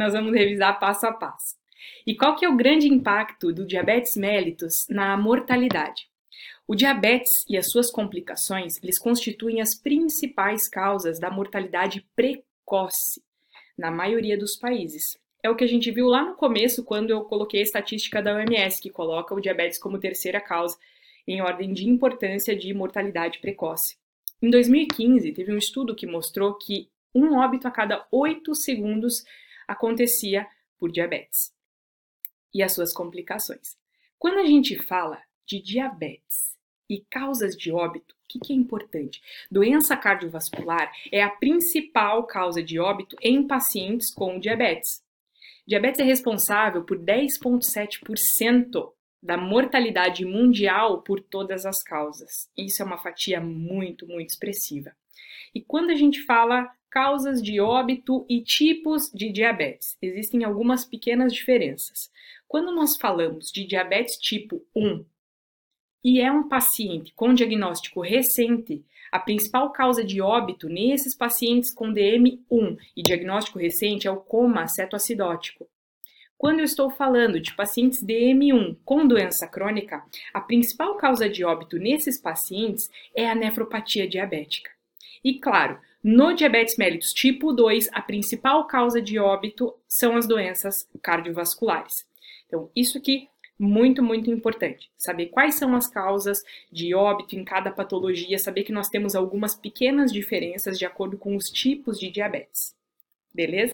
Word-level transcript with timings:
nós 0.00 0.14
vamos 0.14 0.32
revisar 0.32 0.80
passo 0.80 1.06
a 1.06 1.12
passo. 1.12 1.54
E 2.06 2.14
qual 2.14 2.34
que 2.34 2.44
é 2.44 2.48
o 2.48 2.56
grande 2.56 2.88
impacto 2.88 3.52
do 3.52 3.66
diabetes 3.66 4.16
mellitus 4.16 4.86
na 4.88 5.16
mortalidade? 5.16 6.08
O 6.66 6.74
diabetes 6.74 7.44
e 7.46 7.56
as 7.58 7.70
suas 7.70 7.90
complicações, 7.90 8.82
eles 8.82 8.98
constituem 8.98 9.60
as 9.60 9.74
principais 9.74 10.68
causas 10.68 11.18
da 11.18 11.30
mortalidade 11.30 12.06
precoce 12.16 13.22
na 13.76 13.90
maioria 13.90 14.38
dos 14.38 14.56
países. 14.56 15.18
É 15.42 15.50
o 15.50 15.56
que 15.56 15.64
a 15.64 15.68
gente 15.68 15.90
viu 15.90 16.06
lá 16.06 16.24
no 16.24 16.34
começo 16.34 16.84
quando 16.84 17.10
eu 17.10 17.22
coloquei 17.24 17.60
a 17.60 17.62
estatística 17.62 18.22
da 18.22 18.34
OMS, 18.34 18.80
que 18.80 18.88
coloca 18.88 19.34
o 19.34 19.40
diabetes 19.40 19.78
como 19.78 19.98
terceira 19.98 20.40
causa 20.40 20.78
em 21.26 21.42
ordem 21.42 21.72
de 21.72 21.88
importância 21.88 22.56
de 22.56 22.72
mortalidade 22.72 23.38
precoce. 23.40 23.96
Em 24.40 24.48
2015, 24.48 25.32
teve 25.32 25.52
um 25.52 25.58
estudo 25.58 25.94
que 25.94 26.06
mostrou 26.06 26.54
que 26.54 26.88
um 27.14 27.36
óbito 27.36 27.66
a 27.66 27.70
cada 27.70 28.06
8 28.10 28.54
segundos 28.54 29.24
acontecia 29.70 30.46
por 30.78 30.90
diabetes 30.90 31.52
e 32.52 32.62
as 32.62 32.72
suas 32.72 32.92
complicações. 32.92 33.76
Quando 34.18 34.38
a 34.38 34.44
gente 34.44 34.76
fala 34.76 35.22
de 35.46 35.60
diabetes 35.62 36.56
e 36.88 37.00
causas 37.10 37.56
de 37.56 37.72
óbito, 37.72 38.14
o 38.14 38.28
que, 38.28 38.38
que 38.38 38.52
é 38.52 38.56
importante? 38.56 39.22
Doença 39.50 39.96
cardiovascular 39.96 40.92
é 41.10 41.22
a 41.22 41.30
principal 41.30 42.26
causa 42.26 42.62
de 42.62 42.78
óbito 42.78 43.16
em 43.20 43.46
pacientes 43.46 44.12
com 44.12 44.38
diabetes. 44.38 45.02
Diabetes 45.66 46.00
é 46.00 46.04
responsável 46.04 46.84
por 46.84 46.98
10,7% 46.98 48.92
da 49.22 49.36
mortalidade 49.36 50.24
mundial 50.24 51.02
por 51.02 51.20
todas 51.20 51.66
as 51.66 51.82
causas. 51.82 52.48
Isso 52.56 52.82
é 52.82 52.84
uma 52.84 52.98
fatia 52.98 53.40
muito, 53.40 54.06
muito 54.06 54.30
expressiva. 54.30 54.92
E 55.54 55.60
quando 55.60 55.90
a 55.90 55.94
gente 55.94 56.22
fala 56.22 56.70
causas 56.90 57.42
de 57.42 57.60
óbito 57.60 58.26
e 58.28 58.42
tipos 58.42 59.10
de 59.14 59.30
diabetes, 59.30 59.96
existem 60.00 60.44
algumas 60.44 60.84
pequenas 60.84 61.32
diferenças. 61.32 62.10
Quando 62.48 62.72
nós 62.72 62.96
falamos 62.96 63.46
de 63.52 63.64
diabetes 63.64 64.16
tipo 64.16 64.64
1 64.74 65.04
e 66.02 66.20
é 66.20 66.32
um 66.32 66.48
paciente 66.48 67.12
com 67.14 67.32
diagnóstico 67.32 68.00
recente, 68.00 68.84
a 69.12 69.18
principal 69.18 69.70
causa 69.70 70.04
de 70.04 70.20
óbito 70.20 70.68
nesses 70.68 71.16
pacientes 71.16 71.72
com 71.74 71.92
DM1 71.92 72.78
e 72.96 73.02
diagnóstico 73.02 73.58
recente 73.58 74.08
é 74.08 74.10
o 74.10 74.16
coma 74.16 74.66
cetoacidótico. 74.66 75.68
Quando 76.40 76.60
eu 76.60 76.64
estou 76.64 76.88
falando 76.88 77.38
de 77.38 77.54
pacientes 77.54 78.02
DM1 78.02 78.78
com 78.82 79.06
doença 79.06 79.46
crônica, 79.46 80.02
a 80.32 80.40
principal 80.40 80.96
causa 80.96 81.28
de 81.28 81.44
óbito 81.44 81.76
nesses 81.76 82.18
pacientes 82.18 82.90
é 83.14 83.28
a 83.28 83.34
nefropatia 83.34 84.08
diabética. 84.08 84.70
E 85.22 85.38
claro, 85.38 85.78
no 86.02 86.32
diabetes 86.32 86.78
mellitus 86.78 87.12
tipo 87.12 87.52
2, 87.52 87.90
a 87.92 88.00
principal 88.00 88.66
causa 88.66 89.02
de 89.02 89.18
óbito 89.18 89.74
são 89.86 90.16
as 90.16 90.26
doenças 90.26 90.88
cardiovasculares. 91.02 92.06
Então, 92.46 92.70
isso 92.74 92.96
aqui 92.96 93.28
muito, 93.58 94.02
muito 94.02 94.30
importante. 94.30 94.90
Saber 94.96 95.26
quais 95.26 95.56
são 95.56 95.76
as 95.76 95.88
causas 95.88 96.42
de 96.72 96.94
óbito 96.94 97.36
em 97.36 97.44
cada 97.44 97.70
patologia, 97.70 98.38
saber 98.38 98.62
que 98.62 98.72
nós 98.72 98.88
temos 98.88 99.14
algumas 99.14 99.54
pequenas 99.54 100.10
diferenças 100.10 100.78
de 100.78 100.86
acordo 100.86 101.18
com 101.18 101.36
os 101.36 101.50
tipos 101.50 102.00
de 102.00 102.10
diabetes. 102.10 102.74
Beleza? 103.34 103.68